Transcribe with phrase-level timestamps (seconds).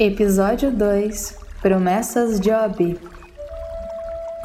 [0.00, 2.98] Episódio 2 Promessas Job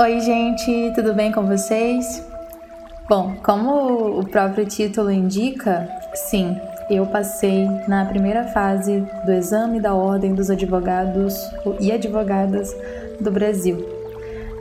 [0.01, 2.21] Oi, gente, tudo bem com vocês?
[3.08, 6.58] Bom, como o próprio título indica, sim,
[6.90, 11.34] eu passei na primeira fase do exame da Ordem dos Advogados
[11.80, 12.76] e Advogadas
[13.22, 13.78] do Brasil.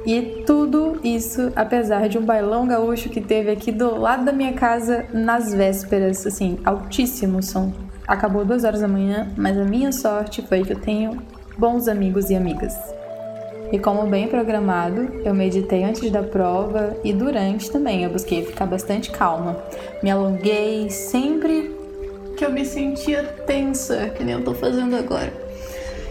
[0.07, 4.53] E tudo isso apesar de um bailão gaúcho que teve aqui do lado da minha
[4.53, 10.43] casa nas vésperas, assim, altíssimo som Acabou duas horas da manhã, mas a minha sorte
[10.43, 11.23] foi que eu tenho
[11.57, 12.75] bons amigos e amigas.
[13.73, 18.05] E como bem programado, eu meditei antes da prova e durante também.
[18.05, 19.57] Eu busquei ficar bastante calma.
[20.03, 21.75] Me alonguei sempre
[22.37, 25.33] que eu me sentia tensa, que nem eu tô fazendo agora.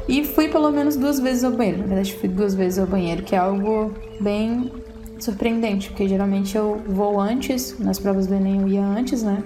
[0.08, 1.82] E fui pelo menos duas vezes ao banheiro.
[1.82, 4.72] Na verdade, fui duas vezes ao banheiro, que é algo bem
[5.20, 9.42] surpreendente, porque geralmente eu vou antes, nas provas do Enem eu ia antes, né?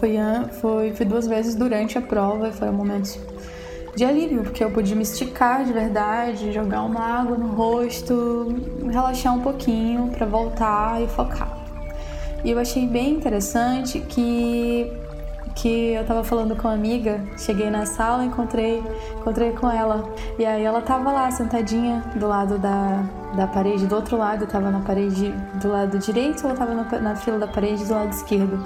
[0.00, 0.16] Foi,
[0.60, 3.20] foi, foi duas vezes durante a prova e foi um momento
[3.94, 8.48] de alívio, porque eu pude me esticar de verdade, jogar uma água no rosto,
[8.90, 11.58] relaxar um pouquinho para voltar e focar.
[12.42, 14.90] E eu achei bem interessante que
[15.54, 18.82] que eu tava falando com uma amiga, cheguei na sala, encontrei,
[19.18, 20.08] encontrei com ela.
[20.38, 23.02] E aí ela tava lá sentadinha do lado da,
[23.36, 25.30] da parede, do outro lado, eu tava na parede
[25.60, 28.64] do lado direito, ela tava na, na fila da parede do lado esquerdo.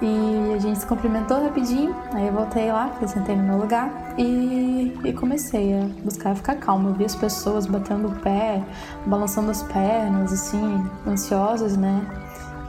[0.00, 4.96] E a gente se cumprimentou rapidinho, aí eu voltei lá, sentei no meu lugar e,
[5.04, 6.90] e, comecei a buscar ficar calma.
[6.90, 8.62] Eu vi as pessoas batendo o pé,
[9.06, 12.06] balançando as pernas, assim, ansiosas, né?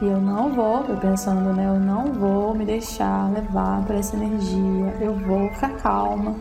[0.02, 1.68] E eu não vou, eu pensando, né?
[1.68, 6.36] Eu não vou me deixar levar por essa energia, eu vou ficar calma.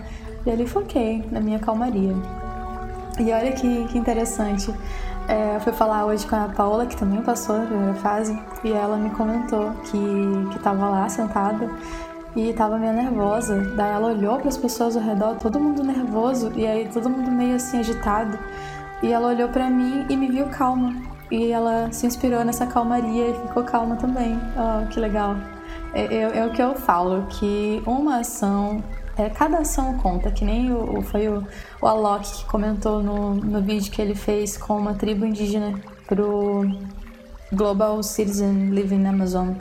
[0.46, 2.14] E ali foquei na minha calmaria.
[3.18, 4.72] E olha que, que interessante.
[5.28, 8.72] É, eu fui falar hoje com a Paola, que também passou na primeira fase, e
[8.72, 11.68] ela me comentou que, que tava lá sentada
[12.34, 13.60] e tava meio nervosa.
[13.76, 17.30] Daí ela olhou para as pessoas ao redor, todo mundo nervoso, e aí todo mundo
[17.30, 18.38] meio assim agitado.
[19.02, 20.94] E ela olhou para mim e me viu calma.
[21.30, 24.40] E ela se inspirou nessa calmaria e ficou calma também.
[24.56, 25.36] Oh, que legal.
[25.92, 28.82] É, é, é o que eu falo, que uma ação
[29.18, 31.44] é, cada ação conta, que nem o, foi o,
[31.82, 36.64] o Alok que comentou no, no vídeo que ele fez com uma tribo indígena pro
[37.52, 39.54] Global Citizen Living Amazon.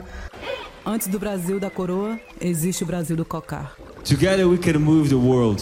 [0.86, 3.76] Antes do Brasil da coroa, existe o Brasil do cocar.
[4.04, 5.60] Together we can move the world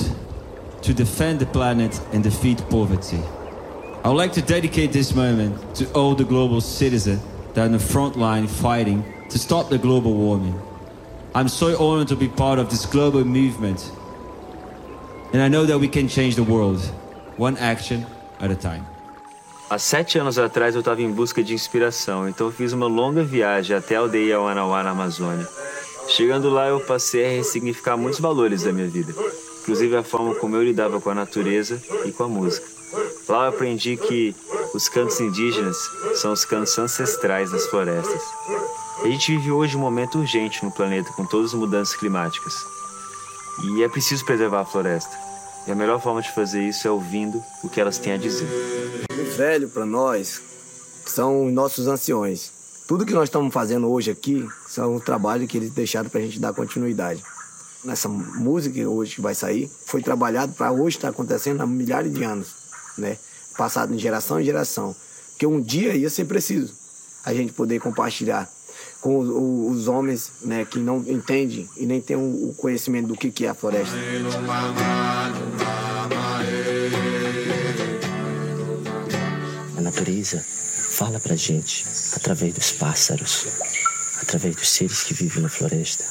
[0.83, 3.19] to defend the planet and defeat poverty.
[4.05, 7.21] I would like to dedicate this moment to all the global citizens
[7.55, 10.55] that are in the front line fighting to stop the global warming.
[11.37, 13.93] I'm so honored to be part of this global movement.
[15.35, 16.81] And I know that we can change the world,
[17.37, 18.07] one action
[18.41, 18.87] at a time.
[19.69, 23.77] Há sete anos atrás eu estava em busca de inspiração, então fiz uma longa viagem
[23.77, 25.47] até a aldeia Wanawá, na Amazônia.
[26.09, 29.13] Chegando lá, eu passei a ressignificar muitos valores da minha vida,
[29.61, 32.67] inclusive a forma como eu lidava com a natureza e com a música.
[33.29, 34.35] Lá eu aprendi que
[34.73, 35.77] os cantos indígenas
[36.15, 38.23] são os cantos ancestrais das florestas.
[39.03, 42.55] A gente vive hoje um momento urgente no planeta com todas as mudanças climáticas.
[43.63, 45.15] E é preciso preservar a floresta.
[45.67, 48.49] E a melhor forma de fazer isso é ouvindo o que elas têm a dizer.
[49.11, 50.41] O velho, para nós,
[51.05, 52.51] são nossos anciões.
[52.89, 56.25] Tudo que nós estamos fazendo hoje aqui são o trabalho que eles deixaram para a
[56.25, 57.23] gente dar continuidade.
[57.85, 62.13] Nessa música que hoje vai sair, foi trabalhado para hoje estar tá acontecendo há milhares
[62.13, 62.49] de anos,
[62.97, 63.19] né?
[63.59, 64.97] Passado de geração em geração.
[65.31, 66.75] Porque um dia ia ser preciso
[67.25, 68.49] a gente poder compartilhar
[69.01, 69.19] com
[69.71, 73.49] os, homens né, que não entendem e nem têm o conhecimento do que, que é
[73.49, 73.95] a floresta.
[79.77, 80.45] A natureza
[80.97, 81.85] fala pra gente
[82.15, 83.47] através dos pássaros,
[84.23, 86.05] através dos seres que vivem na floresta.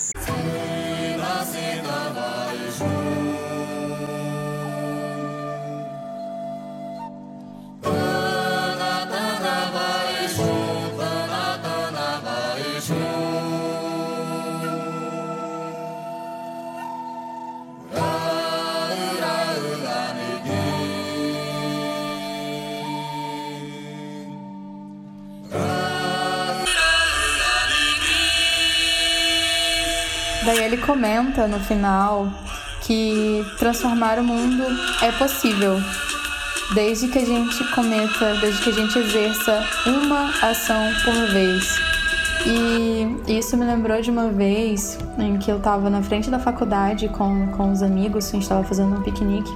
[30.96, 32.30] Comenta no final
[32.84, 34.64] que transformar o mundo
[35.02, 35.78] é possível,
[36.74, 41.78] desde que a gente cometa, desde que a gente exerça uma ação por vez.
[42.46, 47.10] E isso me lembrou de uma vez em que eu estava na frente da faculdade
[47.10, 49.52] com, com os amigos, a gente estava fazendo um piquenique.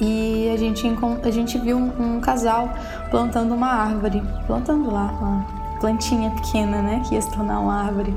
[0.00, 0.84] E a gente,
[1.22, 2.68] a gente viu um, um casal
[3.12, 5.46] plantando uma árvore, plantando lá uma
[5.78, 8.12] plantinha pequena, né, que ia se tornar uma árvore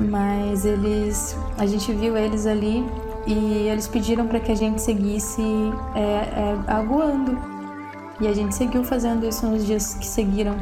[0.00, 2.84] mas eles a gente viu eles ali
[3.26, 5.42] e eles pediram para que a gente seguisse
[5.94, 7.38] é, é, aguando.
[8.20, 10.56] E a gente seguiu fazendo isso nos dias que seguiram.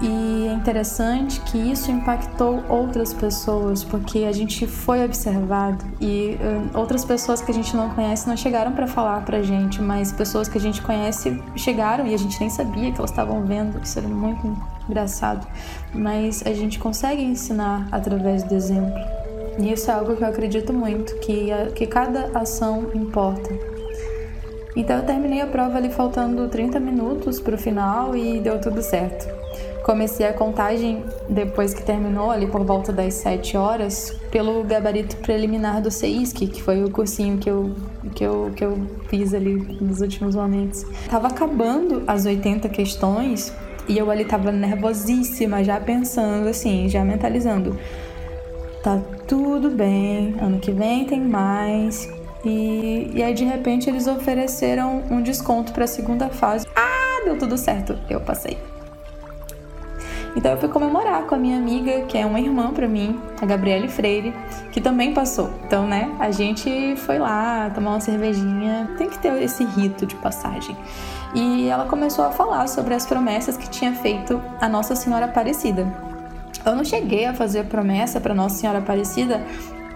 [0.00, 6.78] E é interessante que isso impactou outras pessoas, porque a gente foi observado e uh,
[6.78, 10.48] outras pessoas que a gente não conhece não chegaram para falar pra gente, mas pessoas
[10.48, 13.78] que a gente conhece chegaram e a gente nem sabia que elas estavam vendo.
[13.82, 14.56] Isso era muito
[14.88, 15.46] engraçado.
[15.94, 18.98] Mas a gente consegue ensinar através do exemplo.
[19.58, 23.50] E isso é algo que eu acredito muito, que, a, que cada ação importa.
[24.74, 28.80] Então eu terminei a prova ali faltando 30 minutos para o final e deu tudo
[28.80, 29.28] certo.
[29.90, 35.82] Comecei a contagem depois que terminou, ali por volta das 7 horas, pelo gabarito preliminar
[35.82, 37.74] do CEISC, que foi o cursinho que eu,
[38.14, 40.86] que eu, que eu fiz ali nos últimos momentos.
[41.08, 43.52] Tava acabando as 80 questões
[43.88, 47.76] e eu ali tava nervosíssima, já pensando assim, já mentalizando.
[48.84, 52.08] Tá tudo bem, ano que vem tem mais.
[52.44, 56.64] E, e aí de repente eles ofereceram um desconto para a segunda fase.
[56.76, 58.56] Ah, deu tudo certo, eu passei.
[60.36, 63.46] Então eu fui comemorar com a minha amiga, que é uma irmã para mim, a
[63.46, 64.34] Gabriele Freire,
[64.70, 65.50] que também passou.
[65.66, 70.14] Então, né, a gente foi lá tomar uma cervejinha, tem que ter esse rito de
[70.16, 70.76] passagem.
[71.34, 75.86] E ela começou a falar sobre as promessas que tinha feito a Nossa Senhora Aparecida.
[76.64, 79.40] Eu não cheguei a fazer promessa para Nossa Senhora Aparecida,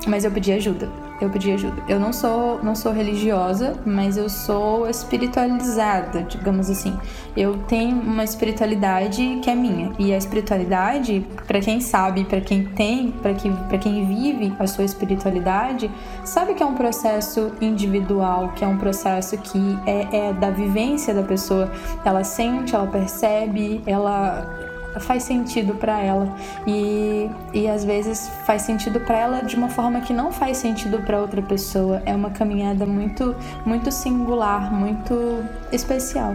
[0.06, 1.82] mas eu pedi ajuda eu pedi ajuda.
[1.88, 6.96] Eu não sou, não sou religiosa, mas eu sou espiritualizada, digamos assim.
[7.36, 9.92] Eu tenho uma espiritualidade que é minha.
[9.98, 14.84] E a espiritualidade, para quem sabe, para quem tem, para quem, quem vive a sua
[14.84, 15.90] espiritualidade,
[16.24, 21.12] sabe que é um processo individual, que é um processo que é, é da vivência
[21.12, 21.70] da pessoa.
[22.04, 24.63] Ela sente, ela percebe, ela
[25.00, 26.36] faz sentido para ela
[26.66, 31.00] e, e às vezes faz sentido para ela de uma forma que não faz sentido
[31.02, 32.02] para outra pessoa.
[32.06, 36.34] É uma caminhada muito muito singular, muito especial.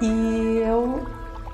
[0.00, 1.06] E eu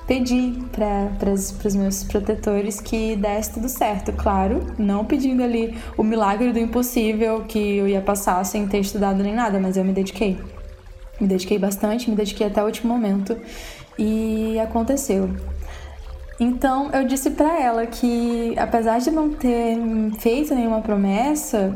[0.07, 6.53] pedi para os meus protetores que desse tudo certo, claro, não pedindo ali o milagre
[6.53, 10.39] do impossível que eu ia passar sem ter estudado nem nada, mas eu me dediquei.
[11.21, 13.37] Me dediquei bastante, me dediquei até o último momento
[13.99, 15.31] e aconteceu.
[16.39, 19.77] Então eu disse para ela que, apesar de não ter
[20.19, 21.75] feito nenhuma promessa,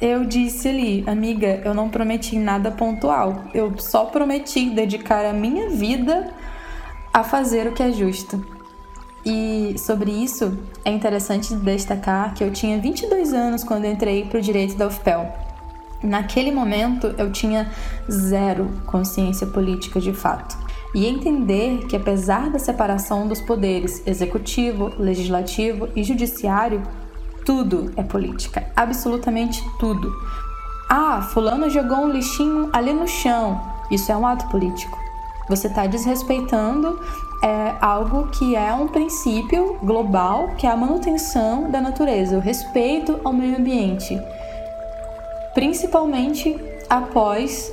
[0.00, 3.44] eu disse ali, amiga, eu não prometi nada pontual.
[3.54, 6.32] Eu só prometi dedicar a minha vida
[7.12, 8.44] a fazer o que é justo.
[9.24, 14.42] E sobre isso, é interessante destacar que eu tinha 22 anos quando entrei para o
[14.42, 15.32] direito da UFPEL.
[16.02, 17.70] Naquele momento, eu tinha
[18.10, 25.88] zero consciência política de fato e entender que, apesar da separação dos poderes executivo, legislativo
[25.94, 26.82] e judiciário,
[27.44, 30.12] tudo é política, absolutamente tudo.
[30.88, 34.98] Ah, Fulano jogou um lixinho ali no chão, isso é um ato político.
[35.48, 37.00] Você está desrespeitando
[37.42, 43.18] é, algo que é um princípio global, que é a manutenção da natureza, o respeito
[43.24, 44.20] ao meio ambiente.
[45.54, 46.54] Principalmente
[46.88, 47.72] após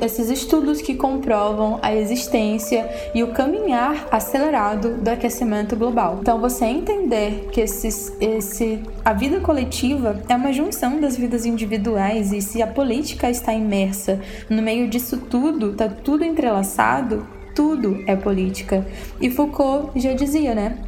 [0.00, 6.18] esses estudos que comprovam a existência e o caminhar acelerado do aquecimento global.
[6.20, 12.32] Então, você entender que esses, esse, a vida coletiva é uma junção das vidas individuais
[12.32, 18.14] e se a política está imersa no meio disso tudo, está tudo entrelaçado, tudo é
[18.14, 18.86] política.
[19.20, 20.78] E Foucault já dizia, né?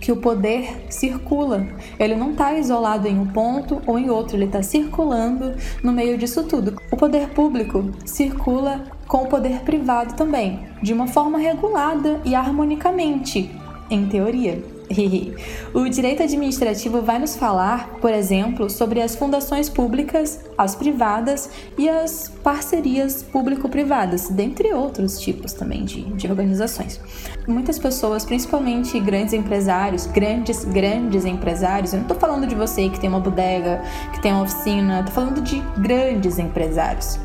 [0.00, 1.66] Que o poder circula.
[1.98, 6.16] Ele não está isolado em um ponto ou em outro, ele está circulando no meio
[6.16, 6.76] disso tudo.
[6.90, 13.50] O poder público circula com o poder privado também, de uma forma regulada e harmonicamente,
[13.90, 14.77] em teoria.
[15.74, 21.88] o direito administrativo vai nos falar, por exemplo, sobre as fundações públicas, as privadas e
[21.88, 27.00] as parcerias público-privadas, dentre outros tipos também de, de organizações.
[27.46, 32.98] Muitas pessoas, principalmente grandes empresários, grandes, grandes empresários, eu não estou falando de você que
[32.98, 37.18] tem uma bodega, que tem uma oficina, estou falando de grandes empresários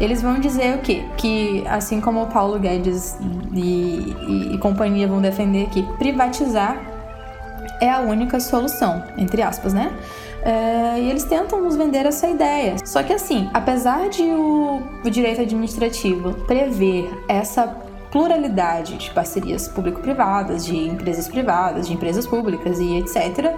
[0.00, 1.04] eles vão dizer o quê?
[1.18, 3.18] Que assim como o Paulo Guedes
[3.52, 6.89] e, e, e, companhia vão defender que privatizar
[7.80, 9.92] é a única solução, entre aspas, né?
[10.42, 12.76] É, e eles tentam nos vender essa ideia.
[12.84, 17.66] Só que assim, apesar de o, o direito administrativo prever essa
[18.10, 23.54] pluralidade de parcerias público-privadas, de empresas privadas, de empresas públicas e etc.,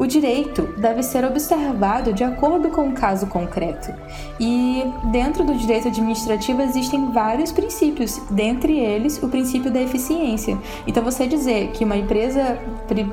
[0.00, 3.92] O direito deve ser observado de acordo com o caso concreto.
[4.40, 10.56] E dentro do direito administrativo existem vários princípios, dentre eles o princípio da eficiência.
[10.86, 12.58] Então você dizer que uma empresa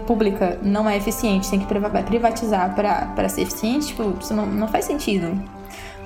[0.05, 1.67] pública não é eficiente, tem que
[2.05, 5.37] privatizar para ser eficiente, tipo, isso não, não faz sentido.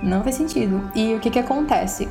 [0.02, 0.90] Não faz sentido.
[0.96, 2.10] E o que, que acontece?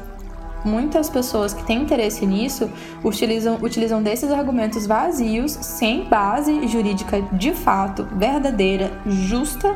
[0.64, 2.70] Muitas pessoas que têm interesse nisso
[3.02, 9.74] utilizam, utilizam desses argumentos vazios, sem base jurídica de fato, verdadeira, justa,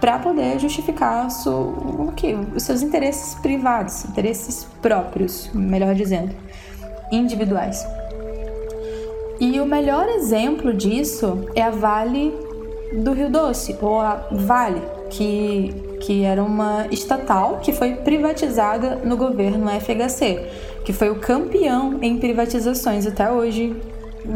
[0.00, 2.34] para poder justificar su, o que?
[2.34, 6.34] os seus interesses privados, interesses próprios, melhor dizendo,
[7.12, 7.84] individuais.
[9.38, 12.32] E o melhor exemplo disso é a Vale
[13.02, 19.16] do Rio Doce, ou a Vale, que, que era uma estatal que foi privatizada no
[19.16, 20.46] governo FHC,
[20.84, 23.76] que foi o campeão em privatizações até hoje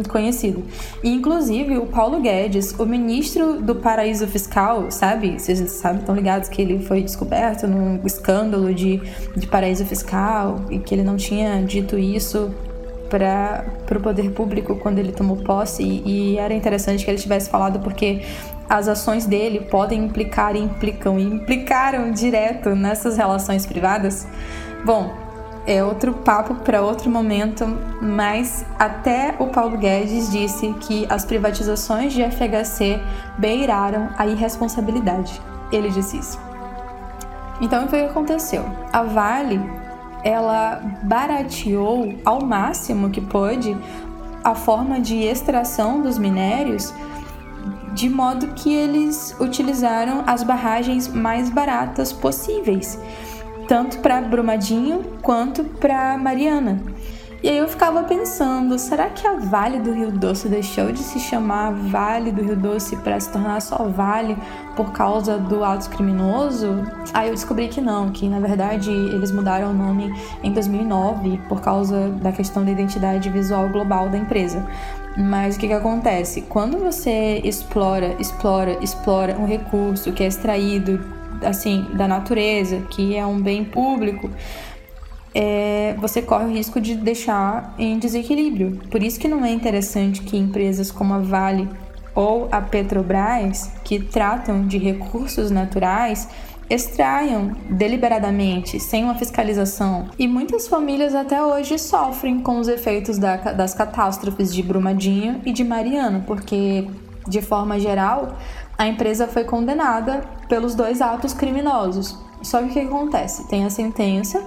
[0.09, 0.63] conhecido.
[1.03, 5.39] E inclusive o Paulo Guedes, o ministro do paraíso fiscal, sabe?
[5.39, 9.01] Vocês sabem, estão ligados que ele foi descoberto num escândalo de,
[9.37, 12.51] de paraíso fiscal e que ele não tinha dito isso
[13.09, 13.65] para
[13.97, 17.79] o poder público quando ele tomou posse e, e, era interessante que ele tivesse falado
[17.79, 18.23] porque
[18.69, 24.27] as ações dele podem implicar e implicam e implicaram direto nessas relações privadas.
[24.85, 25.15] Bom,
[25.67, 27.67] é outro papo para outro momento,
[28.03, 33.01] mas até o Paulo Guedes disse que as privatizações de FHC
[33.39, 35.41] beiraram a irresponsabilidade.
[35.73, 36.39] Ele disse isso.
[37.61, 38.65] Então, o que aconteceu?
[38.93, 39.61] A Vale
[40.25, 43.77] ela barateou ao máximo que pôde
[44.43, 46.93] a forma de extração dos minérios,
[47.95, 52.99] de modo que eles utilizaram as barragens mais baratas possíveis,
[53.69, 56.83] tanto para Brumadinho quanto para Mariana.
[57.45, 61.21] E aí eu ficava pensando, será que a Vale do Rio Doce deixou de se
[61.21, 64.35] chamar Vale do Rio Doce para se tornar só Vale
[64.75, 66.83] por causa do ato criminoso?
[67.13, 70.11] Aí eu descobri que não, que na verdade eles mudaram o nome
[70.43, 74.67] em 2009 por causa da questão da identidade visual global da empresa.
[75.17, 76.43] Mas o que, que acontece?
[76.43, 81.01] Quando você explora, explora, explora um recurso que é extraído
[81.43, 84.31] assim da natureza, que é um bem público,
[85.35, 88.81] é, você corre o risco de deixar em desequilíbrio.
[88.91, 91.69] Por isso que não é interessante que empresas como a Vale
[92.15, 96.29] ou a Petrobras, que tratam de recursos naturais,
[96.69, 100.09] extraiam deliberadamente, sem uma fiscalização.
[100.19, 105.53] E muitas famílias até hoje sofrem com os efeitos da, das catástrofes de Brumadinho e
[105.53, 106.89] de Mariana, porque,
[107.27, 108.37] de forma geral,
[108.79, 112.19] a empresa foi condenada pelos dois atos criminosos.
[112.43, 113.49] Só que o que acontece?
[113.49, 114.45] Tem a sentença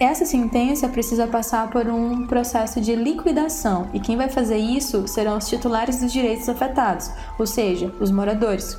[0.00, 5.38] essa sentença precisa passar por um processo de liquidação e quem vai fazer isso serão
[5.38, 8.76] os titulares dos direitos afetados, ou seja, os moradores.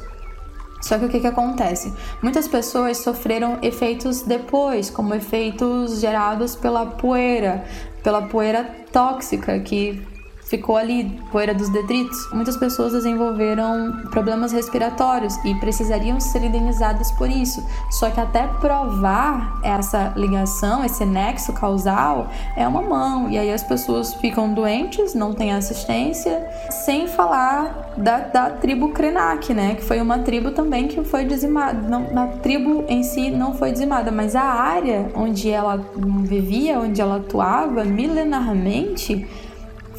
[0.85, 1.91] Só que o que, que acontece?
[2.21, 7.65] Muitas pessoas sofreram efeitos depois, como efeitos gerados pela poeira,
[8.03, 10.05] pela poeira tóxica que
[10.55, 12.29] ficou ali, poeira dos detritos.
[12.31, 17.65] Muitas pessoas desenvolveram problemas respiratórios e precisariam ser indenizadas por isso.
[17.91, 23.29] Só que até provar essa ligação, esse nexo causal, é uma mão.
[23.29, 29.53] E aí as pessoas ficam doentes, não têm assistência, sem falar da, da tribo Krenak,
[29.53, 29.75] né?
[29.75, 31.87] Que foi uma tribo também que foi dizimada.
[31.87, 35.83] Não, na tribo em si não foi dizimada, mas a área onde ela
[36.23, 39.27] vivia, onde ela atuava milenarmente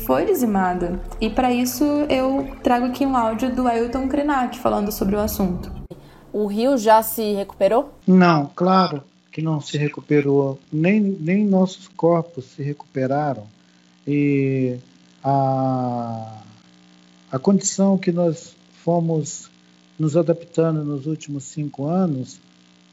[0.06, 1.00] foi dizimada.
[1.20, 5.70] E para isso eu trago aqui um áudio do Ailton Krenak falando sobre o assunto.
[6.32, 7.92] O rio já se recuperou?
[8.06, 10.58] Não, claro que não se recuperou.
[10.72, 13.44] Nem, nem nossos corpos se recuperaram.
[14.06, 14.76] E
[15.24, 16.40] a,
[17.32, 19.50] a condição que nós fomos
[19.98, 22.38] nos adaptando nos últimos cinco anos,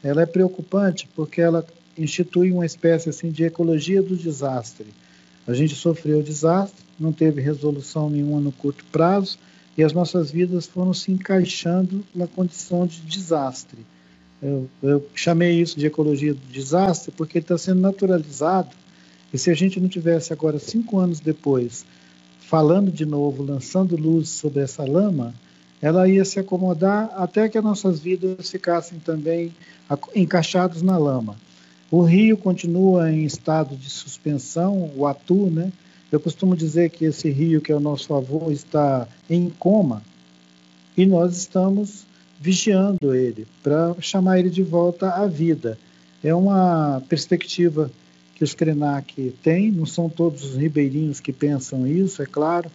[0.02, 1.64] ela é preocupante porque ela
[1.96, 4.86] institui uma espécie assim de ecologia do desastre.
[5.46, 9.38] A gente sofreu desastre, não teve resolução nenhuma no curto prazo
[9.76, 13.78] e as nossas vidas foram se encaixando na condição de desastre.
[14.42, 18.74] Eu, eu chamei isso de ecologia do desastre porque está sendo naturalizado.
[19.32, 21.84] E se a gente não tivesse agora, cinco anos depois,
[22.38, 25.34] falando de novo, lançando luz sobre essa lama,
[25.82, 29.52] ela ia se acomodar até que as nossas vidas ficassem também
[30.14, 31.36] encaixadas na lama.
[31.90, 35.72] O rio continua em estado de suspensão, o Atu, né?
[36.10, 40.02] Eu costumo dizer que esse rio, que é o nosso avô, está em coma
[40.96, 42.06] e nós estamos
[42.40, 45.78] vigiando ele para chamar ele de volta à vida.
[46.22, 47.90] É uma perspectiva
[48.34, 52.70] que os Krenak têm, não são todos os ribeirinhos que pensam isso, é claro.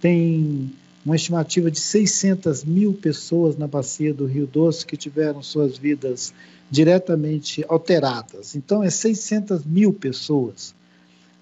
[0.00, 0.70] Tem
[1.04, 6.34] uma estimativa de 600 mil pessoas na bacia do Rio Doce que tiveram suas vidas
[6.70, 8.54] diretamente alteradas.
[8.54, 10.74] Então, é 600 mil pessoas.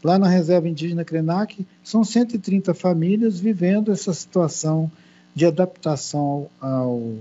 [0.02, 4.90] Lá na reserva indígena Krenak, são 130 famílias vivendo essa situação
[5.34, 7.14] de adaptação ao,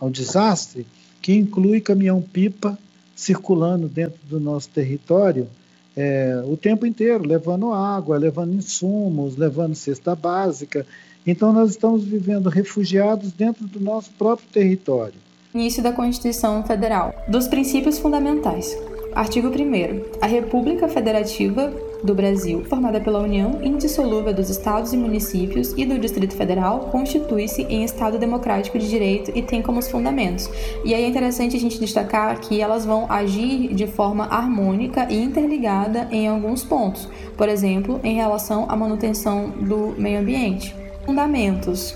[0.00, 0.86] ao desastre,
[1.22, 2.78] que inclui caminhão-pipa
[3.14, 5.48] circulando dentro do nosso território
[5.96, 10.84] é, o tempo inteiro, levando água, levando insumos, levando cesta básica.
[11.26, 15.14] Então, nós estamos vivendo refugiados dentro do nosso próprio território.
[15.54, 17.14] Início da Constituição Federal.
[17.28, 18.76] Dos princípios fundamentais.
[19.14, 20.18] Artigo 1.
[20.20, 25.96] A República Federativa do Brasil, formada pela União Indissolúvel dos Estados e Municípios e do
[25.96, 30.50] Distrito Federal, constitui-se em Estado Democrático de Direito e tem como fundamentos.
[30.84, 35.22] E aí é interessante a gente destacar que elas vão agir de forma harmônica e
[35.22, 40.74] interligada em alguns pontos, por exemplo, em relação à manutenção do meio ambiente.
[41.06, 41.94] Fundamentos,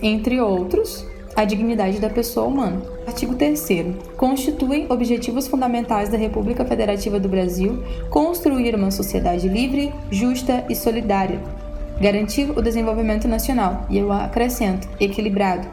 [0.00, 2.99] entre outros, a dignidade da pessoa humana.
[3.10, 3.60] Artigo 3
[4.16, 11.40] Constituem objetivos fundamentais da República Federativa do Brasil construir uma sociedade livre, justa e solidária,
[12.00, 15.66] garantir o desenvolvimento nacional, e eu acrescento, equilibrado,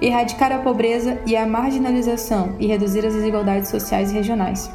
[0.00, 4.70] erradicar a pobreza e a marginalização e reduzir as desigualdades sociais e regionais.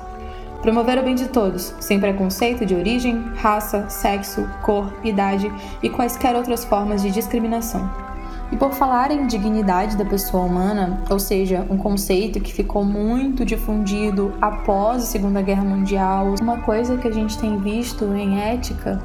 [0.61, 6.35] Promover o bem de todos, sem preconceito de origem, raça, sexo, cor, idade e quaisquer
[6.35, 8.14] outras formas de discriminação.
[8.51, 13.43] E por falar em dignidade da pessoa humana, ou seja, um conceito que ficou muito
[13.43, 19.01] difundido após a Segunda Guerra Mundial, uma coisa que a gente tem visto em ética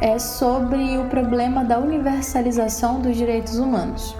[0.00, 4.14] é sobre o problema da universalização dos direitos humanos.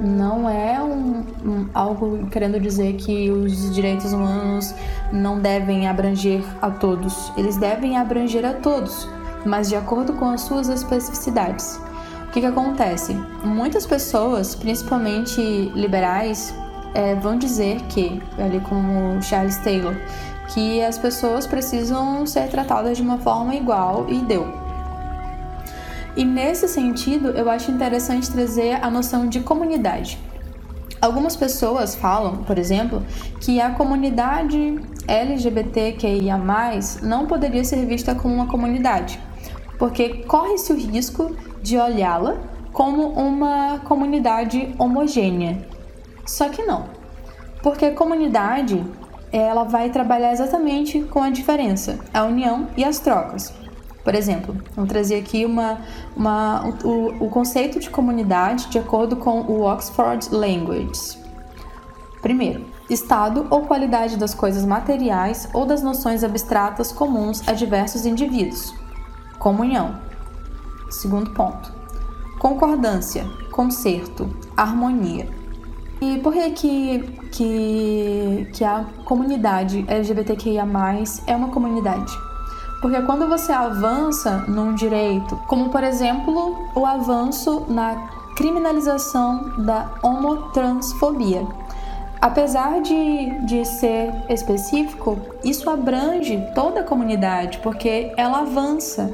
[0.00, 4.72] Não é um, um, algo querendo dizer que os direitos humanos
[5.12, 7.32] não devem abranger a todos.
[7.36, 9.08] Eles devem abranger a todos,
[9.44, 11.80] mas de acordo com as suas especificidades.
[12.28, 13.14] O que, que acontece?
[13.42, 15.40] Muitas pessoas, principalmente
[15.74, 16.54] liberais,
[16.92, 19.96] é, vão dizer que, ali como Charles Taylor,
[20.52, 24.46] que as pessoas precisam ser tratadas de uma forma igual e deu.
[26.14, 30.18] E nesse sentido, eu acho interessante trazer a noção de comunidade.
[31.00, 33.02] Algumas pessoas falam, por exemplo,
[33.40, 36.38] que a comunidade LGBTQIA
[37.02, 39.18] não poderia ser vista como uma comunidade,
[39.78, 42.36] porque corre-se o risco de olhá-la
[42.72, 45.66] como uma comunidade homogênea.
[46.26, 46.84] Só que não,
[47.62, 48.84] porque a comunidade
[49.32, 53.52] ela vai trabalhar exatamente com a diferença, a união e as trocas.
[54.02, 55.80] Por exemplo, vou trazer aqui uma,
[56.16, 61.18] uma, o, o conceito de comunidade de acordo com o Oxford Languages.
[62.22, 68.74] Primeiro, estado ou qualidade das coisas materiais ou das noções abstratas comuns a diversos indivíduos.
[69.38, 69.96] Comunhão,
[70.88, 71.72] Segundo ponto.
[72.38, 75.28] Concordância, conserto, harmonia.
[76.00, 77.00] E por que, que,
[77.32, 80.64] que, que a comunidade LGBTQIA
[81.26, 82.16] é uma comunidade?
[82.80, 91.44] Porque quando você avança num direito, como por exemplo o avanço na criminalização da homotransfobia,
[92.20, 99.12] apesar de, de ser específico, isso abrange toda a comunidade, porque ela avança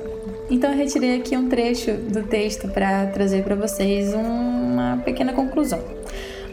[0.51, 5.81] então eu retirei aqui um trecho do texto para trazer para vocês uma pequena conclusão.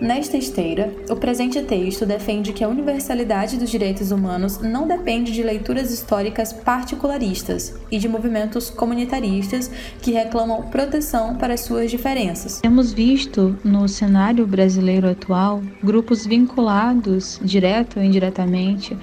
[0.01, 5.43] Nesta esteira, o presente texto defende que a universalidade dos direitos humanos não depende de
[5.43, 9.69] leituras históricas particularistas e de movimentos comunitaristas
[10.01, 12.61] que reclamam proteção para suas diferenças.
[12.61, 18.97] Temos visto no cenário brasileiro atual grupos vinculados, direto ou indiretamente,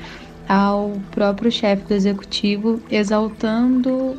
[0.48, 4.16] ao próprio chefe do executivo exaltando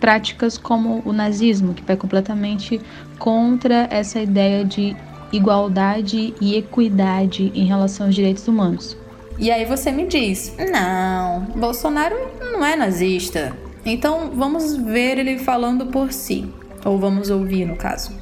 [0.00, 2.80] práticas como o nazismo, que vai completamente
[3.18, 4.96] contra essa ideia de
[5.32, 8.96] igualdade e equidade em relação aos direitos humanos.
[9.38, 13.56] E aí você me diz: não, Bolsonaro não é nazista.
[13.84, 16.52] Então vamos ver ele falando por si.
[16.84, 18.12] Ou vamos ouvir, no caso.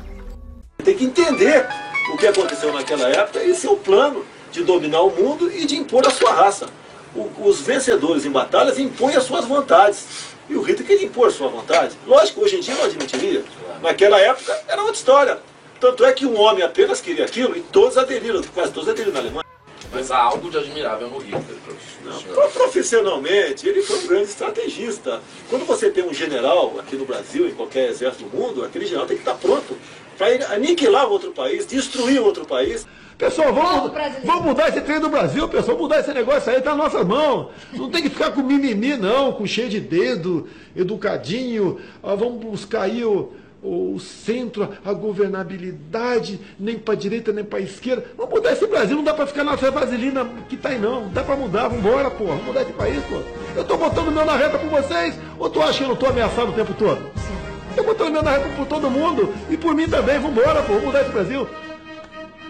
[0.85, 1.67] Tem que entender
[2.13, 6.07] o que aconteceu naquela época e seu plano de dominar o mundo e de impor
[6.07, 6.69] a sua raça.
[7.15, 10.07] O, os vencedores em batalhas impõem as suas vontades.
[10.49, 11.97] E o Hitler queria impor sua vontade.
[12.07, 13.45] Lógico, hoje em dia não admitiria.
[13.83, 15.39] Naquela época era outra história.
[15.79, 19.21] Tanto é que um homem apenas queria aquilo e todos aderiram, quase todos aderiram na
[19.21, 19.45] Alemanha.
[19.93, 21.43] Mas há algo de admirável no Hitler,
[22.05, 25.21] Não, profissionalmente, ele foi um grande estrategista.
[25.49, 29.07] Quando você tem um general aqui no Brasil, em qualquer exército do mundo, aquele general
[29.07, 29.77] tem que estar pronto
[30.19, 32.87] para aniquilar outro país, destruir outro país.
[33.19, 33.91] Pessoal, vamos,
[34.25, 37.49] vamos mudar esse trem do Brasil, pessoal, mudar esse negócio aí, tá nas nossas mãos.
[37.73, 41.81] Não tem que ficar com mimimi, não, com cheio de dedo, educadinho.
[42.01, 48.05] Ah, vamos buscar aí o, o centro, a governabilidade, nem para direita, nem para esquerda.
[48.17, 51.01] Vamos mudar esse Brasil, não dá para ficar nessa vaselina que tá aí não.
[51.01, 52.25] Não dá para mudar, vamos embora, pô.
[52.27, 53.17] Vamos mudar esse país, pô.
[53.57, 55.97] Eu tô botando o meu na reta por vocês, ou tu acha que eu não
[55.97, 57.01] tô ameaçado o tempo todo?
[57.75, 60.63] Tô botando o meu na reta por todo mundo, e por mim também, vamos embora,
[60.63, 60.75] pô.
[60.75, 61.49] Vamos mudar esse Brasil.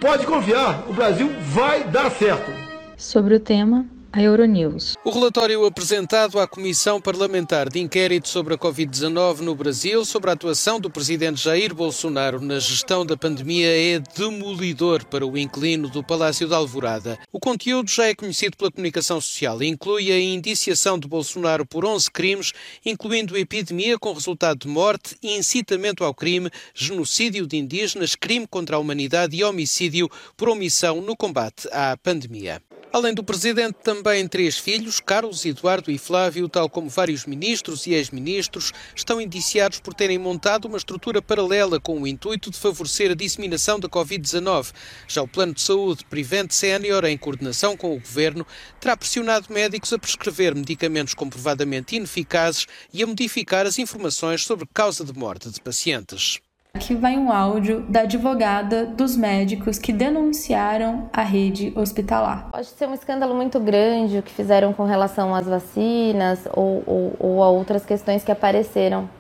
[0.00, 2.52] Pode confiar, o Brasil vai dar certo.
[2.96, 3.84] Sobre o tema,
[4.18, 4.96] a Euronews.
[5.04, 10.32] O relatório apresentado à Comissão Parlamentar de Inquérito sobre a Covid-19 no Brasil, sobre a
[10.32, 16.02] atuação do presidente Jair Bolsonaro na gestão da pandemia, é demolidor para o inquilino do
[16.02, 17.16] Palácio da Alvorada.
[17.32, 21.84] O conteúdo já é conhecido pela comunicação social e inclui a indiciação de Bolsonaro por
[21.84, 22.52] 11 crimes,
[22.84, 28.78] incluindo epidemia com resultado de morte, incitamento ao crime, genocídio de indígenas, crime contra a
[28.80, 32.60] humanidade e homicídio por omissão no combate à pandemia.
[32.90, 37.92] Além do presidente, também três filhos, Carlos, Eduardo e Flávio, tal como vários ministros e
[37.92, 43.14] ex-ministros, estão indiciados por terem montado uma estrutura paralela com o intuito de favorecer a
[43.14, 44.72] disseminação da Covid-19.
[45.06, 48.46] Já o Plano de Saúde Prevent Senior, em coordenação com o governo,
[48.80, 55.04] terá pressionado médicos a prescrever medicamentos comprovadamente ineficazes e a modificar as informações sobre causa
[55.04, 56.40] de morte de pacientes.
[56.78, 62.50] Aqui vai um áudio da advogada dos médicos que denunciaram a rede hospitalar.
[62.52, 67.16] Pode ser um escândalo muito grande o que fizeram com relação às vacinas ou, ou,
[67.18, 69.10] ou a outras questões que apareceram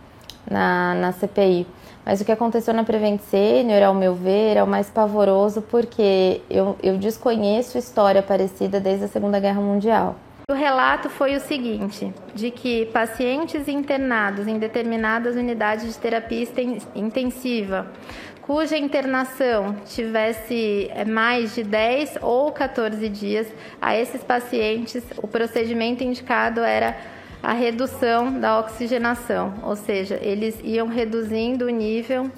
[0.48, 1.66] na, na CPI.
[2.06, 6.40] Mas o que aconteceu na Prevent Senior, ao meu ver, é o mais pavoroso porque
[6.48, 10.14] eu, eu desconheço história parecida desde a Segunda Guerra Mundial.
[10.50, 16.48] O relato foi o seguinte: de que pacientes internados em determinadas unidades de terapia
[16.94, 17.92] intensiva,
[18.40, 23.46] cuja internação tivesse eh, mais de 10 ou 14 dias,
[23.78, 26.96] a esses pacientes o procedimento indicado era
[27.42, 32.30] a redução da oxigenação, ou seja, eles iam reduzindo o nível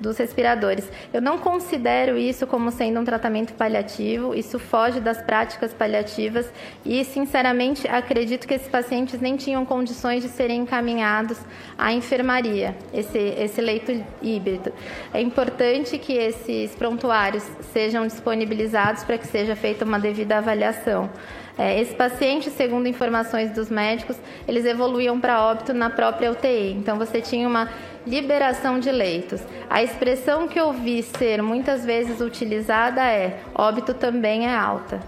[0.00, 0.90] dos respiradores.
[1.12, 6.50] Eu não considero isso como sendo um tratamento paliativo, isso foge das práticas paliativas
[6.84, 11.38] e, sinceramente, acredito que esses pacientes nem tinham condições de serem encaminhados
[11.76, 14.72] à enfermaria, esse, esse leito híbrido.
[15.12, 21.10] É importante que esses prontuários sejam disponibilizados para que seja feita uma devida avaliação.
[21.58, 26.72] É, esses pacientes, segundo informações dos médicos, eles evoluíam para óbito na própria UTI.
[26.72, 27.68] Então, você tinha uma
[28.08, 29.40] liberação de leitos.
[29.68, 35.00] A expressão que eu vi ser muitas vezes utilizada é óbito também é alta.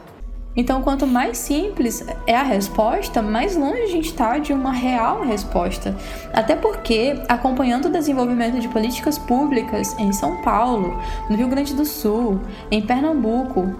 [0.56, 5.22] Então, quanto mais simples é a resposta, mais longe a gente está de uma real
[5.22, 5.96] resposta.
[6.32, 11.84] Até porque, acompanhando o desenvolvimento de políticas públicas em São Paulo, no Rio Grande do
[11.84, 13.74] Sul, em Pernambuco,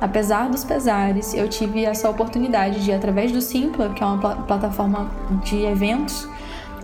[0.00, 4.42] apesar dos pesares, eu tive essa oportunidade de, através do Simpla, que é uma pl
[4.46, 5.08] plataforma
[5.44, 6.28] de eventos,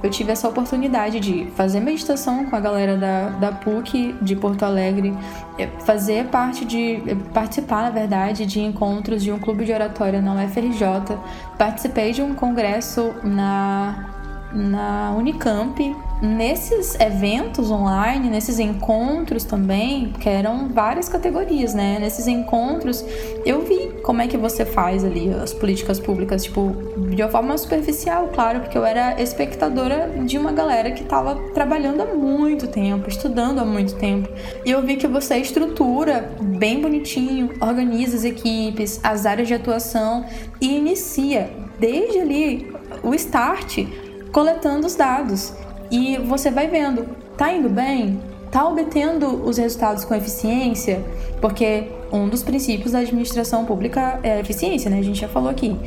[0.03, 4.65] eu tive essa oportunidade de fazer meditação com a galera da, da PUC de Porto
[4.65, 5.17] Alegre,
[5.59, 7.03] eh, fazer parte de.
[7.07, 11.17] Eh, participar, na verdade, de encontros de um clube de oratória na UFRJ,
[11.57, 14.09] participei de um congresso na
[14.53, 21.99] na Unicamp, nesses eventos online, nesses encontros também, que eram várias categorias, né?
[21.99, 23.05] Nesses encontros,
[23.45, 26.77] eu vi como é que você faz ali as políticas públicas, tipo,
[27.11, 32.03] de uma forma superficial, claro, porque eu era espectadora de uma galera que estava trabalhando
[32.03, 34.29] há muito tempo, estudando há muito tempo.
[34.65, 40.25] E eu vi que você estrutura bem bonitinho, organiza as equipes, as áreas de atuação
[40.61, 43.85] e inicia desde ali o start
[44.33, 45.53] coletando os dados.
[45.93, 48.19] E você vai vendo, tá indo bem?
[48.51, 51.05] Tá obtendo os resultados com eficiência?
[51.39, 54.99] Porque um dos princípios da administração pública é a eficiência, né?
[54.99, 55.79] A gente já falou aqui.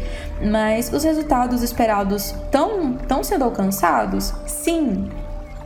[0.51, 4.31] Mas os resultados esperados estão sendo alcançados?
[4.45, 5.09] Sim.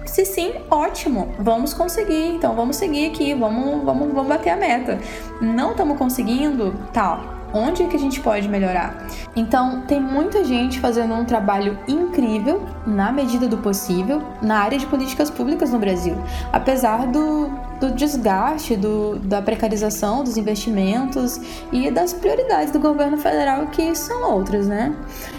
[0.06, 5.00] Se sim, ótimo, vamos conseguir, então vamos seguir aqui, vamos, vamos, vamos bater a meta.
[5.40, 6.74] Não estamos conseguindo?
[6.92, 9.08] Tá, onde é que a gente pode melhorar.
[9.36, 14.86] Então, tem muita gente fazendo um trabalho incrível, na medida do possível, na área de
[14.86, 16.16] políticas públicas no Brasil,
[16.52, 21.40] apesar do, do desgaste, do, da precarização dos investimentos
[21.72, 24.96] e das prioridades do governo federal, que são outras, né?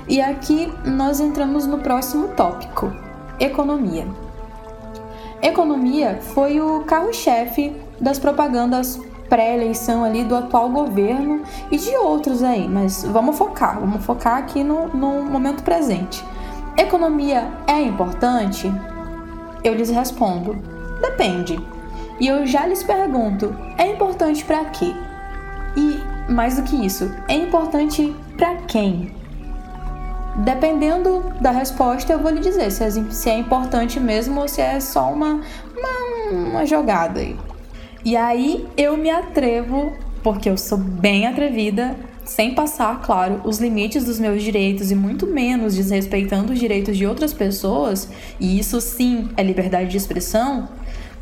[0.09, 2.92] E aqui nós entramos no próximo tópico:
[3.38, 4.07] economia.
[5.42, 12.69] Economia foi o carro-chefe das propagandas pré-eleição ali do atual governo e de outros aí,
[12.69, 16.23] mas vamos focar, vamos focar aqui no, no momento presente.
[16.77, 18.71] Economia é importante?
[19.62, 20.57] Eu lhes respondo:
[21.01, 21.59] depende.
[22.19, 24.95] E eu já lhes pergunto: é importante para quê?
[25.77, 29.14] E mais do que isso, é importante para quem?
[30.38, 34.61] Dependendo da resposta, eu vou lhe dizer se é, se é importante mesmo ou se
[34.61, 35.40] é só uma,
[35.77, 37.37] uma, uma jogada aí.
[38.04, 44.04] E aí eu me atrevo, porque eu sou bem atrevida, sem passar, claro, os limites
[44.04, 48.08] dos meus direitos e muito menos desrespeitando os direitos de outras pessoas,
[48.38, 50.68] e isso sim é liberdade de expressão,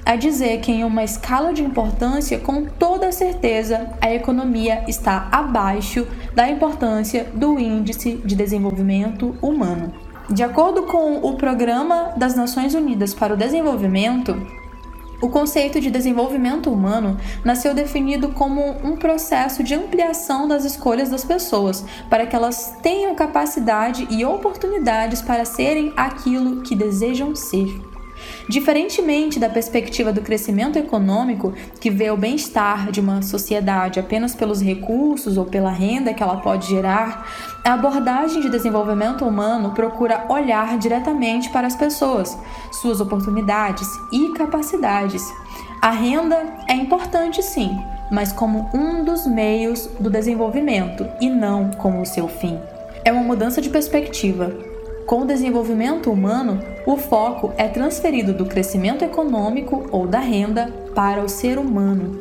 [0.05, 6.07] a dizer que em uma escala de importância, com toda certeza, a economia está abaixo
[6.35, 9.93] da importância do índice de desenvolvimento humano.
[10.31, 14.35] De acordo com o Programa das Nações Unidas para o Desenvolvimento,
[15.21, 21.25] o conceito de desenvolvimento humano nasceu definido como um processo de ampliação das escolhas das
[21.25, 27.98] pessoas, para que elas tenham capacidade e oportunidades para serem aquilo que desejam ser.
[28.49, 34.63] Diferentemente da perspectiva do crescimento econômico, que vê o bem-estar de uma sociedade apenas pelos
[34.63, 37.27] recursos ou pela renda que ela pode gerar,
[37.65, 42.39] a abordagem de desenvolvimento humano procura olhar diretamente para as pessoas,
[42.73, 45.23] suas oportunidades e capacidades.
[45.81, 47.79] A renda é importante sim,
[48.11, 52.59] mas como um dos meios do desenvolvimento e não como o seu fim.
[53.05, 54.53] É uma mudança de perspectiva,
[55.09, 61.25] com o desenvolvimento humano, o foco é transferido do crescimento econômico ou da renda para
[61.25, 62.21] o ser humano.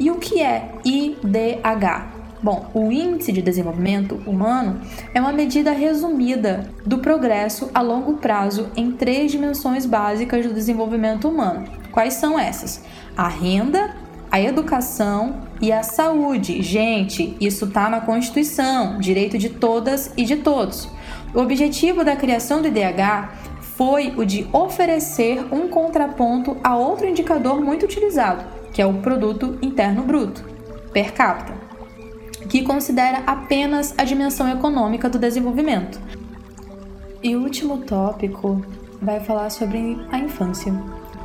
[0.00, 2.14] E o que é IDH?
[2.42, 4.80] Bom, o Índice de Desenvolvimento Humano
[5.12, 11.28] é uma medida resumida do progresso a longo prazo em três dimensões básicas do desenvolvimento
[11.28, 11.66] humano.
[11.92, 12.82] Quais são essas?
[13.14, 13.94] A renda,
[14.34, 16.60] a educação e a saúde.
[16.60, 20.88] Gente, isso está na Constituição, direito de todas e de todos.
[21.32, 27.60] O objetivo da criação do IDH foi o de oferecer um contraponto a outro indicador
[27.60, 30.44] muito utilizado, que é o produto interno bruto,
[30.92, 31.54] per capita,
[32.48, 36.00] que considera apenas a dimensão econômica do desenvolvimento.
[37.22, 38.66] E o último tópico
[39.00, 40.74] vai falar sobre a infância.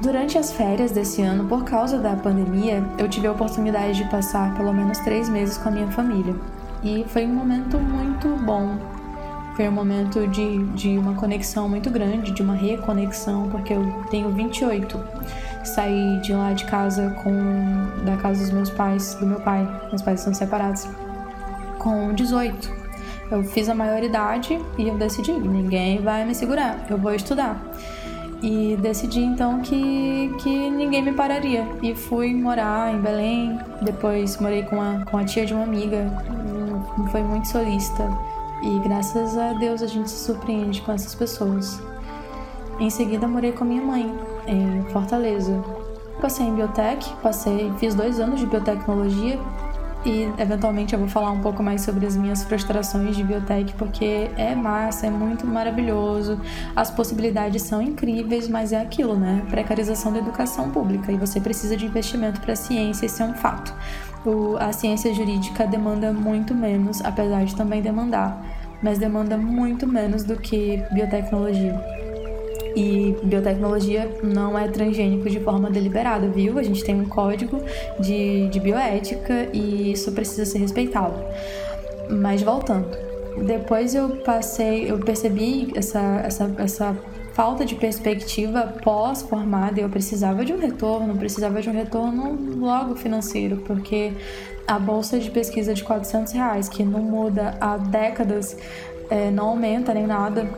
[0.01, 4.55] Durante as férias desse ano, por causa da pandemia, eu tive a oportunidade de passar
[4.55, 6.33] pelo menos três meses com a minha família.
[6.81, 8.77] E foi um momento muito bom.
[9.57, 14.29] Foi um momento de, de uma conexão muito grande, de uma reconexão, porque eu tenho
[14.29, 14.97] 28.
[15.65, 18.05] Saí de lá de casa com.
[18.05, 20.87] da casa dos meus pais, do meu pai, meus pais são separados,
[21.77, 22.71] com 18.
[23.29, 27.61] Eu fiz a maioridade e eu decidi: ninguém vai me segurar, eu vou estudar.
[28.41, 31.67] E decidi então que, que ninguém me pararia.
[31.83, 36.09] E fui morar em Belém, depois morei com a, com a tia de uma amiga,
[37.11, 38.09] foi muito solista.
[38.63, 41.81] E graças a Deus a gente se surpreende com essas pessoas.
[42.79, 44.13] Em seguida morei com minha mãe,
[44.47, 45.61] em Fortaleza.
[46.21, 49.39] Passei em biotech, passei, fiz dois anos de biotecnologia
[50.05, 54.29] e eventualmente eu vou falar um pouco mais sobre as minhas frustrações de biotech, porque
[54.37, 56.39] é massa, é muito maravilhoso,
[56.75, 59.45] as possibilidades são incríveis, mas é aquilo, né?
[59.49, 63.33] Precarização da educação pública e você precisa de investimento para a ciência, isso é um
[63.33, 63.73] fato.
[64.25, 68.41] O, a ciência jurídica demanda muito menos, apesar de também demandar,
[68.81, 71.98] mas demanda muito menos do que biotecnologia.
[72.75, 76.57] E biotecnologia não é transgênico de forma deliberada, viu?
[76.57, 77.61] A gente tem um código
[77.99, 81.15] de, de bioética e isso precisa ser respeitado.
[82.09, 82.89] Mas voltando,
[83.45, 86.97] depois eu passei, eu percebi essa, essa, essa
[87.33, 93.57] falta de perspectiva pós-formada, eu precisava de um retorno, precisava de um retorno logo financeiro,
[93.65, 94.11] porque
[94.67, 98.57] a bolsa de pesquisa de 400 reais, que não muda há décadas,
[99.09, 100.49] é, não aumenta nem nada,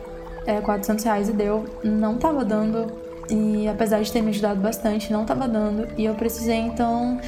[0.46, 2.92] é, 400 reais e deu, não tava dando.
[3.30, 5.88] E apesar de ter me ajudado bastante, não tava dando.
[5.96, 7.18] E eu precisei então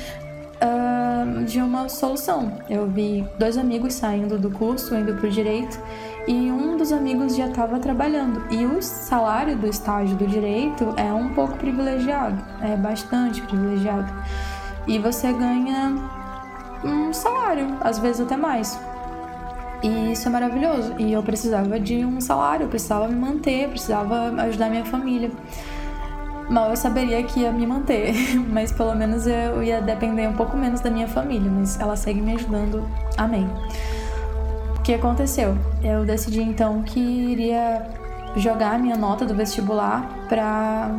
[0.64, 2.52] uh, de uma solução.
[2.68, 5.78] Eu vi dois amigos saindo do curso, indo pro direito,
[6.26, 8.44] e um dos amigos já estava trabalhando.
[8.50, 14.12] E o salário do estágio do direito é um pouco privilegiado, é bastante privilegiado.
[14.86, 15.94] E você ganha
[16.84, 18.78] um salário, às vezes até mais.
[19.84, 20.94] E isso é maravilhoso.
[20.98, 25.30] E eu precisava de um salário, eu precisava me manter, precisava ajudar minha família.
[26.48, 28.14] Mal eu saberia que ia me manter,
[28.50, 32.22] mas pelo menos eu ia depender um pouco menos da minha família, mas ela segue
[32.22, 32.88] me ajudando.
[33.18, 33.46] Amém.
[34.78, 35.54] O que aconteceu?
[35.82, 37.86] Eu decidi então que iria
[38.36, 40.90] jogar a minha nota do vestibular para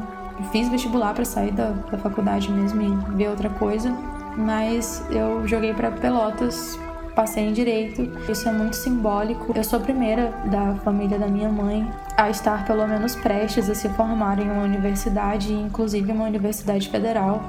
[0.51, 3.89] fiz vestibular para sair da, da faculdade mesmo e ver outra coisa,
[4.37, 6.77] mas eu joguei para Pelotas
[7.15, 8.12] passei em direito.
[8.30, 9.54] Isso é muito simbólico.
[9.56, 13.73] Eu sou a primeira da família da minha mãe a estar pelo menos prestes a
[13.73, 17.41] se formar em uma universidade, inclusive uma universidade federal,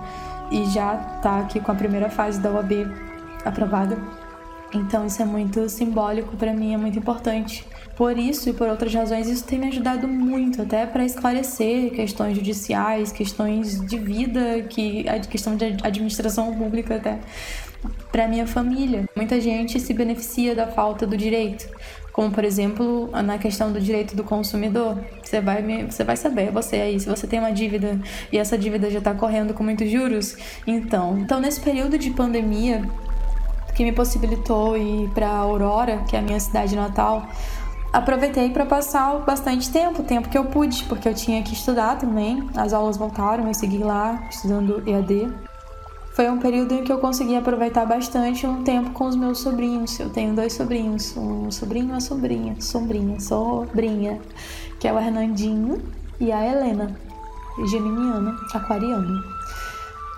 [0.51, 2.89] e já tá aqui com a primeira fase da UAB
[3.45, 3.99] aprovada.
[4.73, 7.67] Então isso é muito simbólico para mim, é muito importante.
[7.97, 12.37] Por isso e por outras razões, isso tem me ajudado muito, até para esclarecer questões
[12.37, 17.19] judiciais, questões de vida, que a questão de administração pública até
[18.13, 19.09] para minha família.
[19.17, 21.67] Muita gente se beneficia da falta do direito,
[22.13, 24.99] como por exemplo na questão do direito do consumidor.
[25.23, 27.99] Você vai, você vai saber, você aí, se você tem uma dívida
[28.31, 32.83] e essa dívida já está correndo com muitos juros, então, então nesse período de pandemia
[33.75, 37.29] que me possibilitou ir para Aurora, que é a minha cidade natal,
[37.97, 41.99] aproveitei para passar bastante tempo, o tempo que eu pude, porque eu tinha que estudar
[41.99, 42.47] também.
[42.55, 45.33] As aulas voltaram, eu segui lá estudando EAD.
[46.15, 49.99] Foi um período em que eu consegui aproveitar bastante um tempo com os meus sobrinhos.
[49.99, 54.21] Eu tenho dois sobrinhos, um sobrinho e uma sobrinha, sombrinha, sobrinha,
[54.79, 55.83] que é o Hernandinho
[56.21, 56.95] e a Helena,
[57.71, 59.23] geminiana, aquariana.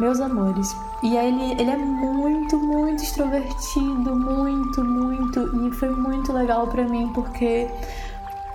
[0.00, 0.74] Meus amores.
[1.02, 5.66] E ele, ele é muito, muito extrovertido, muito, muito.
[5.66, 7.68] E foi muito legal para mim porque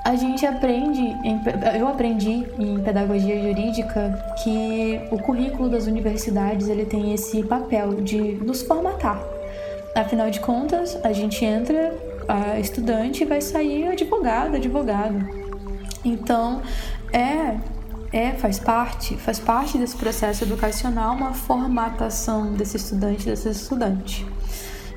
[0.03, 1.15] a gente aprende,
[1.79, 8.33] eu aprendi em pedagogia jurídica que o currículo das universidades ele tem esse papel de
[8.43, 9.23] nos formatar.
[9.95, 11.95] Afinal de contas, a gente entra
[12.27, 15.25] a estudante e vai sair advogado, advogado.
[16.03, 16.61] Então,
[17.13, 17.55] é
[18.13, 24.25] é, faz parte, faz parte desse processo educacional uma formatação desse estudante, desse estudante.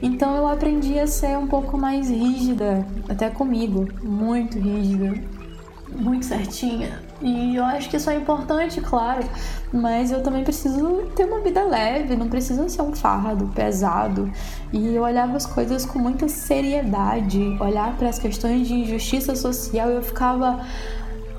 [0.03, 5.15] Então eu aprendi a ser um pouco mais rígida, até comigo, muito rígida,
[5.89, 7.01] muito certinha.
[7.23, 9.25] E eu acho que isso é importante, claro,
[9.73, 14.31] mas eu também preciso ter uma vida leve, não precisa ser um fardo pesado.
[14.71, 19.89] E eu olhava as coisas com muita seriedade, olhar para as questões de injustiça social,
[19.89, 20.61] eu ficava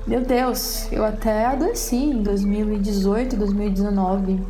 [0.08, 4.42] meu Deus, eu até adoeci em 2018, 2019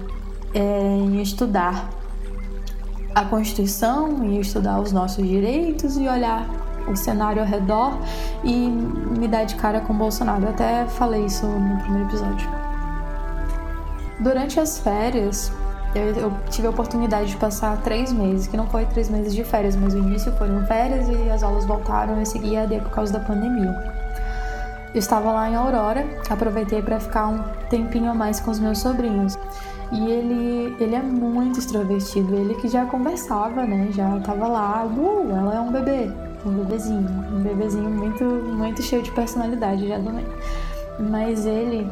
[0.55, 1.91] é, em estudar
[3.13, 6.49] a Constituição e estudar os nossos direitos e olhar
[6.87, 7.99] o cenário ao redor
[8.45, 10.45] e me dar de cara com Bolsonaro.
[10.45, 12.49] Eu até falei isso no primeiro episódio.
[14.21, 15.51] Durante as férias,
[15.93, 19.43] eu, eu, tive a oportunidade de passar três meses, que não foi três meses de
[19.43, 22.91] férias, mas o início foram férias e as aulas voltaram e segui a AD por
[22.91, 23.98] causa da pandemia.
[24.95, 28.79] Eu estava lá em Aurora, aproveitei para ficar um tempinho a mais com os meus
[28.79, 29.39] sobrinhos.
[29.93, 33.89] E ele, ele é muito extrovertido, ele que já conversava, né?
[33.91, 36.11] Já tava lá, uh, ela é um bebê,
[36.45, 40.27] um bebezinho, um bebezinho muito, muito cheio de personalidade já também.
[40.99, 41.89] Mas ele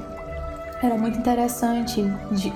[0.83, 2.53] era muito interessante de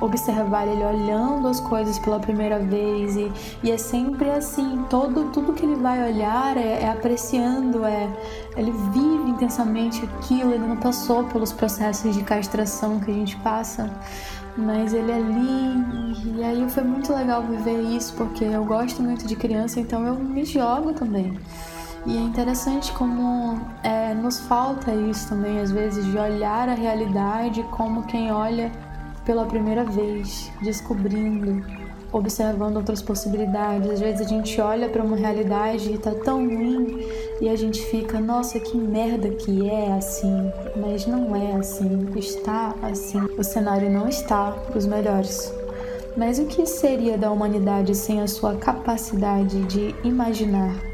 [0.00, 3.32] observar ele olhando as coisas pela primeira vez e,
[3.62, 8.08] e é sempre assim todo tudo que ele vai olhar é, é, apreciando é
[8.56, 13.90] ele vive intensamente aquilo ele não passou pelos processos de castração que a gente passa
[14.56, 19.26] mas ele é ali e aí foi muito legal viver isso porque eu gosto muito
[19.26, 21.36] de criança então eu me jogo também
[22.06, 27.62] e é interessante como é, nos falta isso também às vezes de olhar a realidade
[27.70, 28.72] como quem olha
[29.24, 31.62] pela primeira vez descobrindo
[32.12, 33.88] observando outras possibilidades.
[33.90, 37.06] Às vezes a gente olha para uma realidade e tá tão ruim
[37.40, 40.50] e a gente fica, nossa, que merda que é assim.
[40.76, 43.20] Mas não é assim, está assim.
[43.38, 45.52] O cenário não está os melhores.
[46.16, 50.89] Mas o que seria da humanidade sem a sua capacidade de imaginar?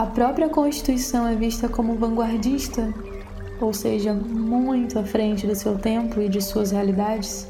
[0.00, 2.88] A própria Constituição é vista como vanguardista,
[3.60, 7.46] ou seja, muito à frente do seu tempo e de suas realidades.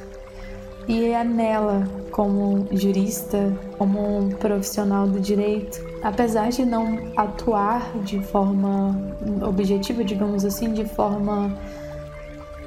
[0.88, 8.20] E é nela, como jurista, como um profissional do direito, apesar de não atuar de
[8.20, 9.00] forma
[9.46, 11.56] objetiva, digamos assim, de forma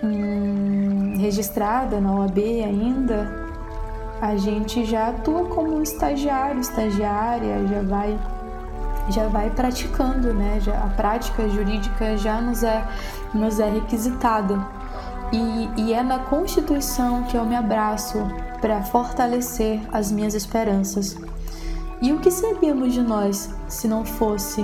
[0.01, 3.29] hum, registrada na OAB ainda,
[4.21, 8.17] a gente já atua como estagiário, estagiária, já vai
[9.09, 10.59] já vai praticando, né?
[10.59, 12.85] Já, a prática jurídica já nos é,
[13.33, 14.59] nos é requisitada.
[15.31, 18.19] E, e é na Constituição que eu me abraço
[18.61, 21.17] para fortalecer as minhas esperanças.
[22.01, 24.61] E o que seríamos de nós se não fosse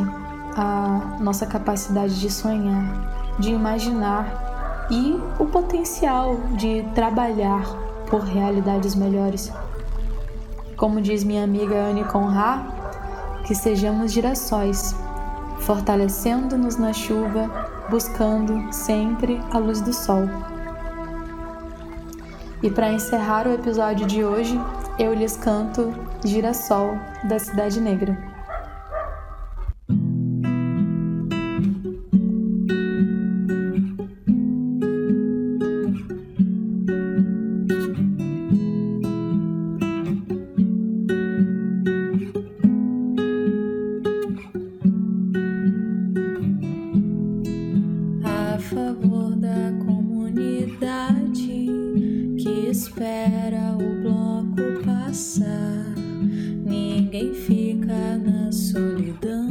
[0.56, 7.64] a nossa capacidade de sonhar, de imaginar e o potencial de trabalhar
[8.10, 9.52] por realidades melhores?
[10.76, 12.79] Como diz minha amiga Anne Conrad,
[13.50, 14.96] que sejamos girassóis,
[15.62, 17.50] fortalecendo-nos na chuva,
[17.90, 20.30] buscando sempre a luz do sol.
[22.62, 24.56] E para encerrar o episódio de hoje,
[25.00, 25.92] eu lhes canto
[26.24, 28.29] Girassol da Cidade Negra.
[48.60, 51.66] a favor da comunidade
[52.38, 55.96] que espera o bloco passar.
[56.66, 59.49] Ninguém fica na solidão.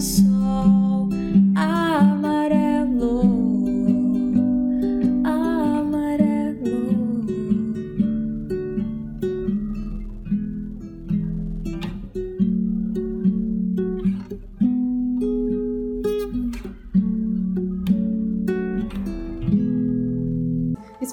[0.00, 0.29] Girassol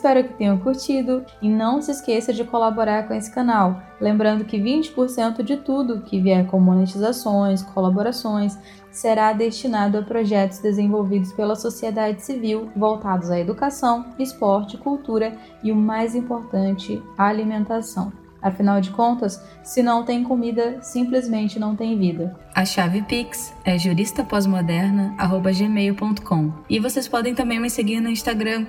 [0.07, 3.81] Espero que tenham curtido e não se esqueça de colaborar com esse canal.
[3.99, 8.57] Lembrando que 20% de tudo que vier com monetizações, colaborações,
[8.89, 15.75] será destinado a projetos desenvolvidos pela sociedade civil voltados à educação, esporte, cultura e o
[15.75, 18.13] mais importante, alimentação.
[18.41, 22.35] Afinal de contas, se não tem comida, simplesmente não tem vida.
[22.53, 28.65] A chave Pix é juristapósmoderna.gmail.com E vocês podem também me seguir no Instagram,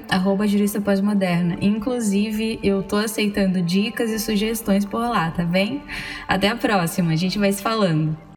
[0.47, 1.57] juristapósmoderna.
[1.61, 5.83] Inclusive, eu tô aceitando dicas e sugestões por lá, tá bem?
[6.27, 8.28] Até a próxima, a gente vai se falando.